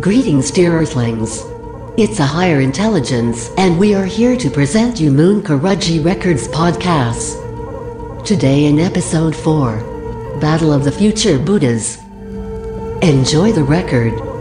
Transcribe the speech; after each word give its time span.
Greetings, 0.00 0.50
dear 0.50 0.78
Earthlings. 0.78 1.42
It's 1.96 2.20
a 2.20 2.26
higher 2.26 2.60
intelligence, 2.60 3.48
and 3.56 3.78
we 3.78 3.94
are 3.94 4.04
here 4.04 4.36
to 4.36 4.50
present 4.50 5.00
you 5.00 5.10
Moon 5.10 5.40
Karaji 5.40 6.04
Records 6.04 6.46
podcast. 6.48 7.42
Today 8.22 8.66
in 8.66 8.78
episode 8.78 9.34
4 9.34 10.38
Battle 10.38 10.70
of 10.70 10.84
the 10.84 10.92
Future 10.92 11.38
Buddhas. 11.38 11.96
Enjoy 13.00 13.52
the 13.52 13.64
record. 13.64 14.35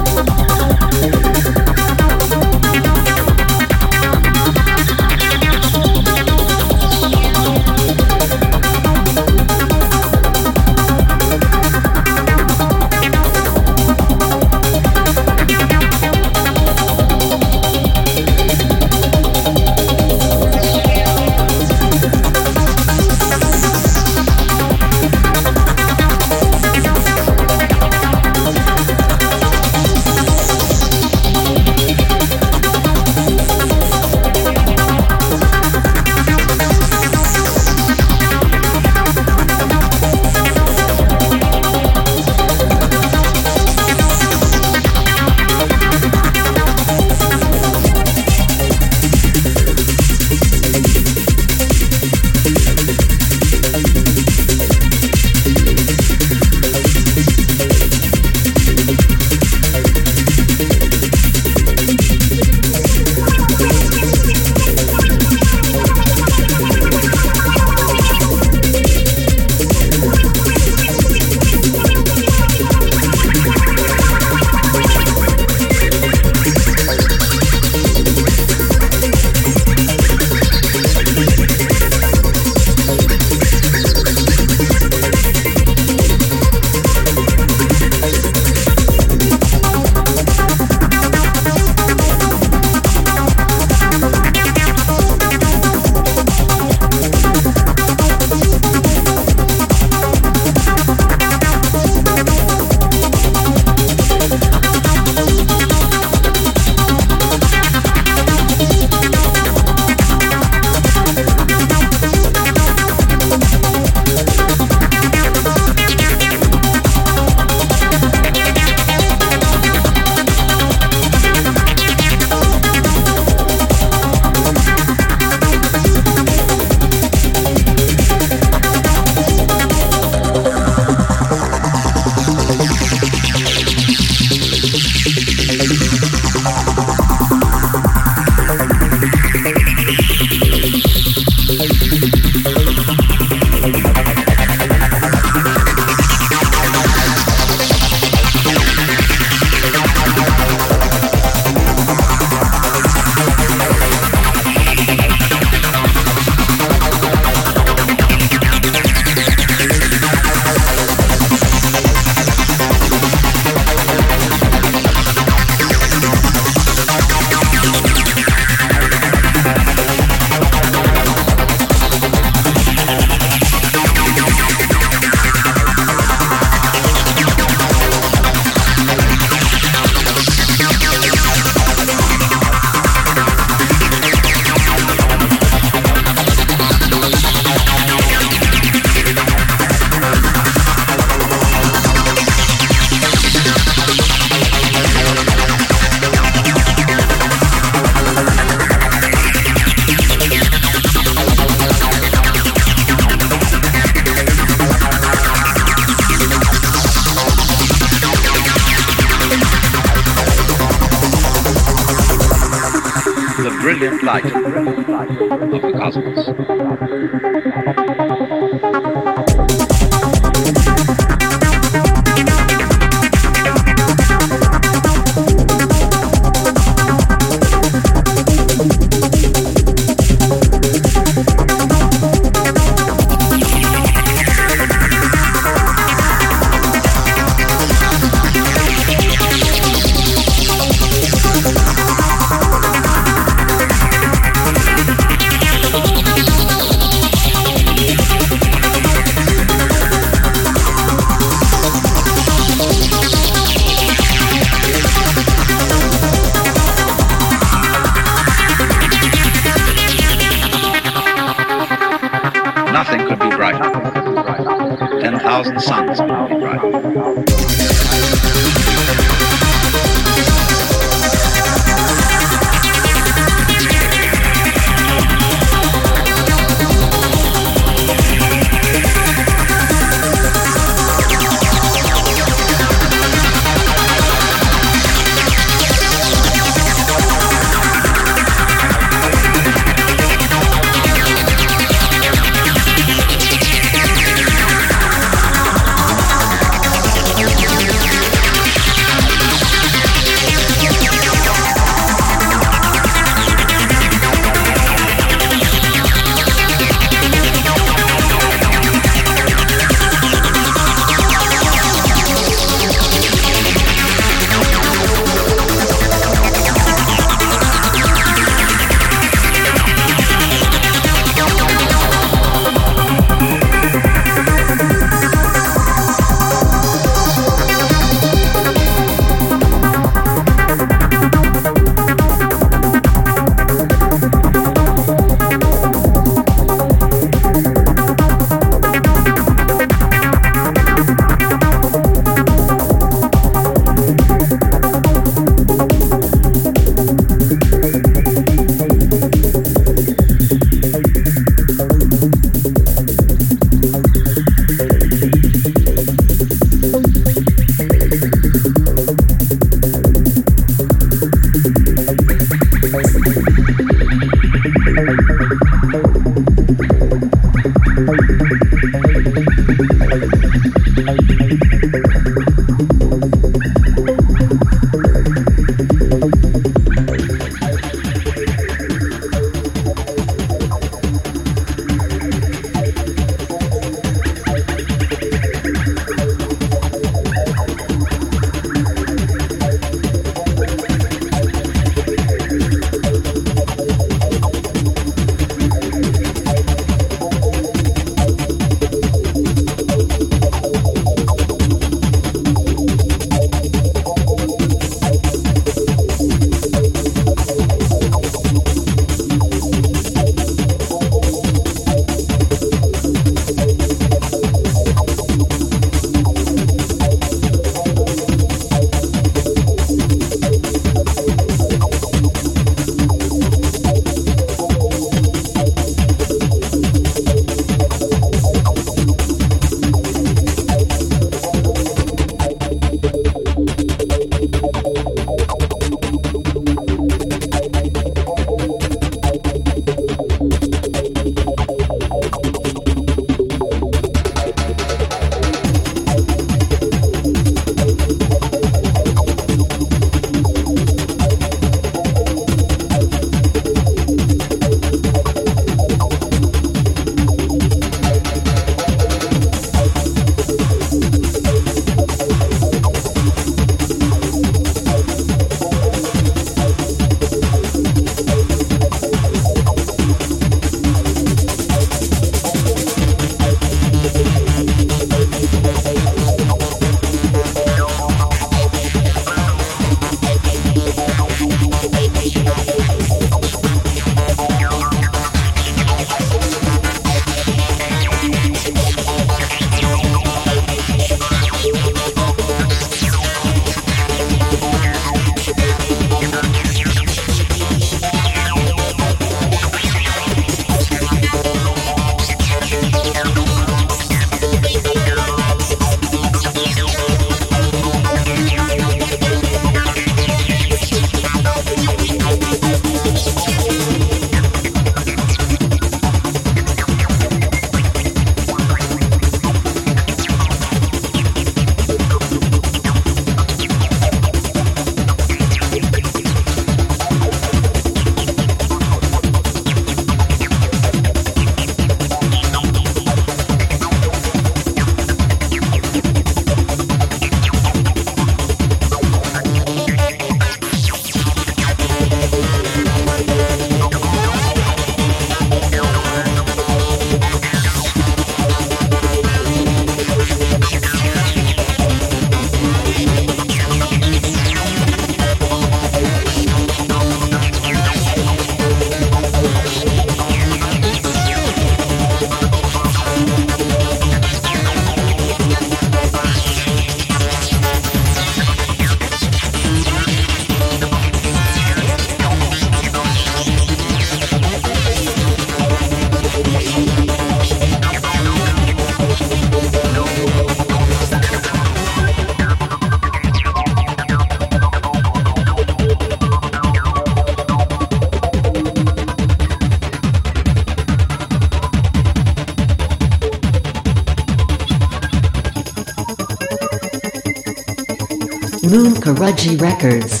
Karaji 598.86 599.36
Records. 599.40 600.00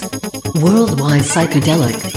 Worldwide 0.62 1.22
Psychedelic. 1.22 2.15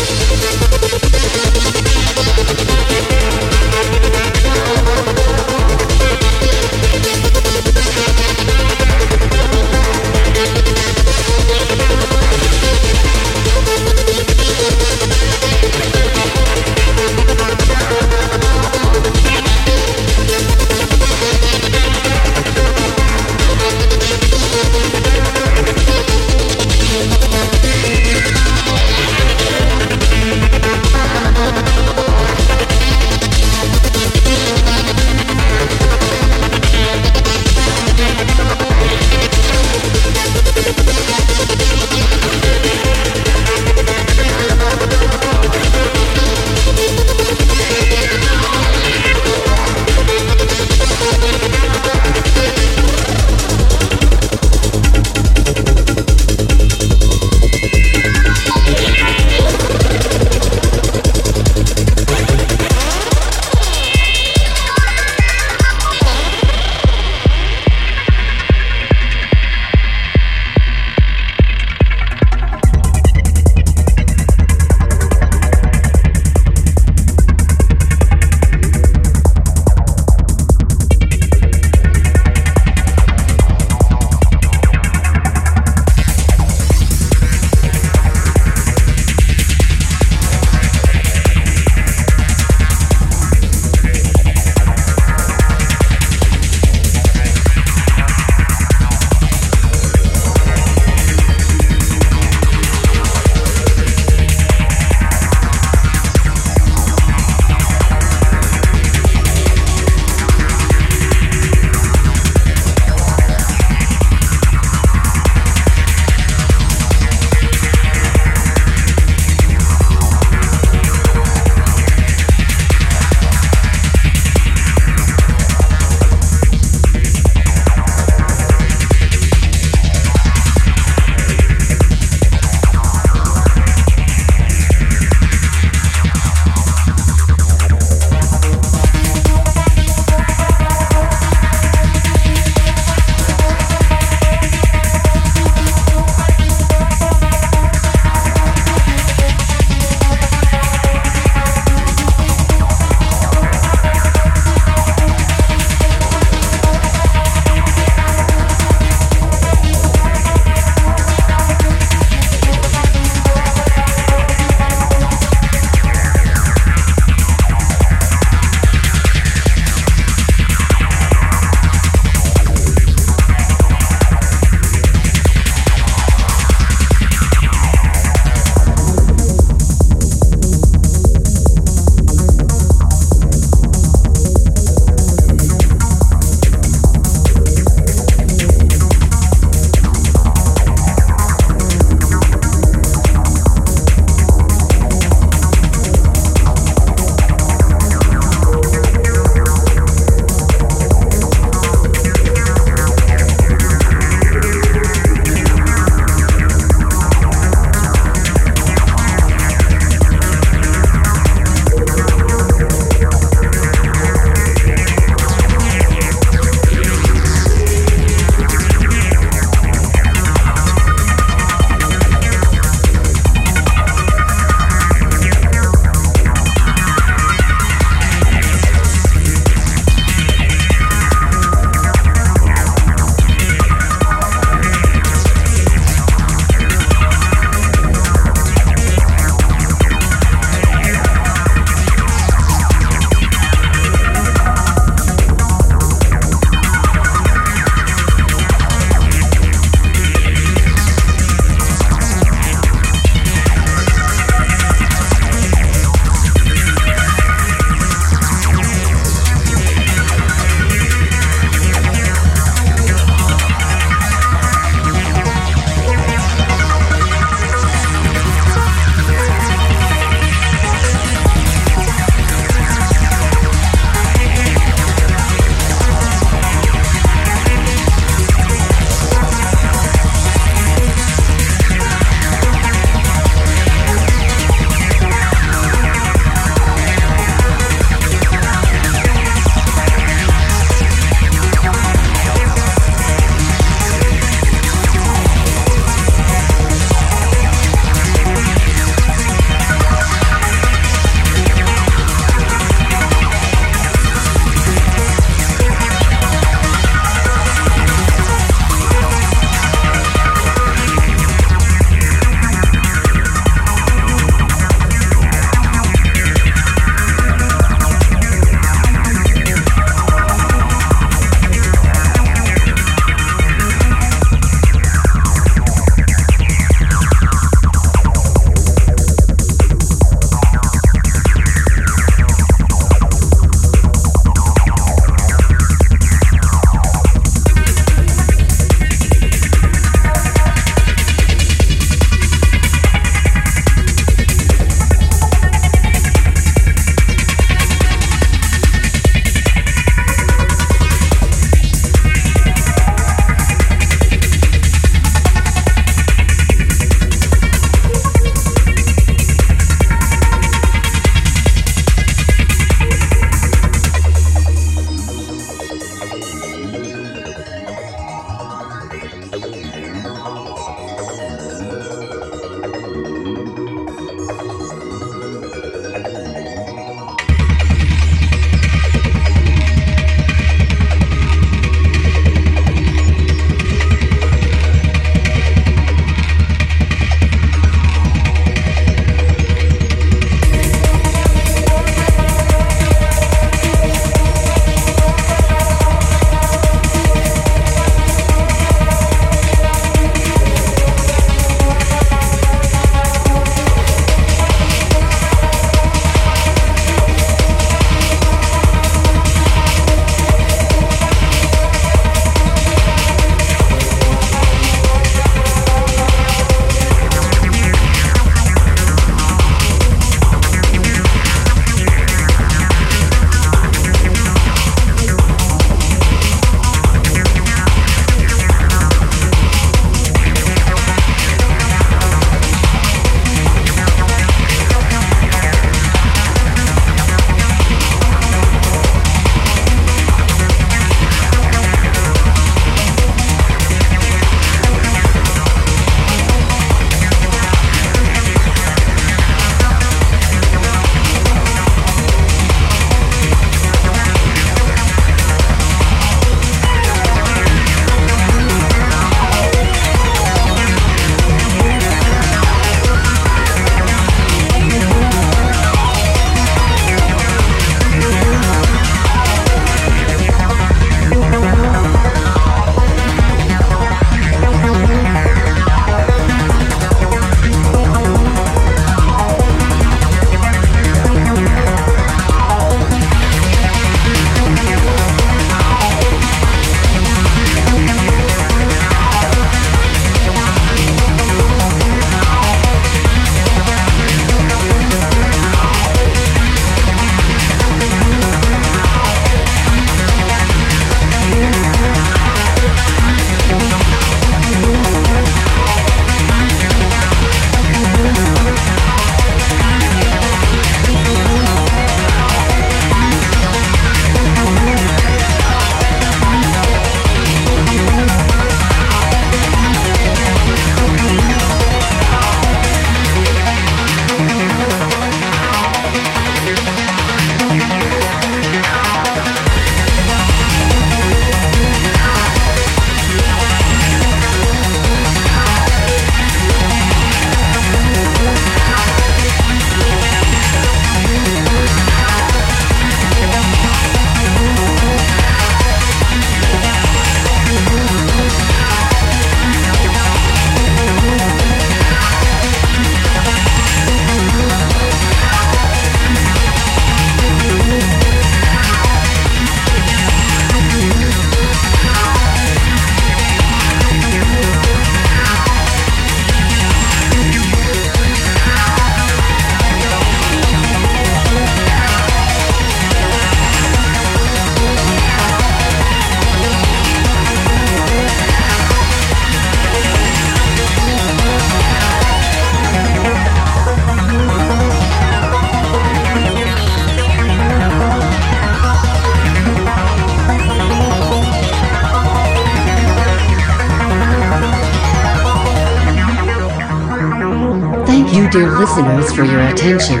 For 599.14 599.24
your 599.24 599.40
attention. 599.42 600.00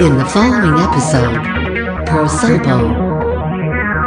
In 0.00 0.18
the 0.18 0.24
following 0.32 0.78
episode, 0.78 1.38
Prosopo, 2.06 2.78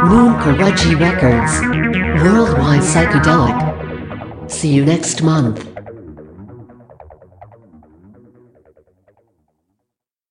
Moon 0.08 0.34
Karaji 0.40 0.98
Records, 0.98 1.60
Worldwide 2.22 2.80
Psychedelic. 2.80 4.50
See 4.50 4.72
you 4.72 4.84
next 4.84 5.22
month. 5.22 5.71